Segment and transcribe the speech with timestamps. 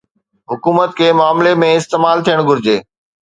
[0.51, 2.77] حڪومت کي معاملي ۾ استعمال ٿيڻ گهرجي